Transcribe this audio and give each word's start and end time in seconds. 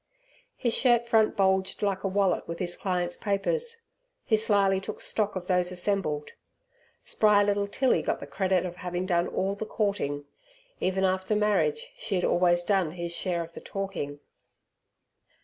His 0.57 0.75
shirt 0.75 1.07
front 1.07 1.37
bulged 1.37 1.83
like 1.83 2.03
a 2.03 2.07
wallet 2.07 2.47
with 2.47 2.57
his 2.57 2.75
clients' 2.75 3.15
papers. 3.17 3.83
He 4.25 4.35
slyly 4.35 4.79
took 4.81 4.99
stock 4.99 5.35
of 5.35 5.45
those 5.45 5.71
assembled. 5.71 6.31
Spry 7.03 7.43
little 7.43 7.67
Tilly 7.67 8.01
got 8.01 8.19
the 8.19 8.25
credit 8.25 8.65
of 8.65 8.77
having 8.77 9.05
done 9.05 9.27
all 9.27 9.53
the 9.53 9.67
courting. 9.67 10.25
Even 10.79 11.03
after 11.05 11.35
marriage 11.35 11.91
she 11.95 12.15
had 12.15 12.25
always 12.25 12.63
done 12.63 12.93
his 12.93 13.15
share 13.15 13.43
of 13.43 13.53
the 13.53 13.61
talking. 13.61 14.19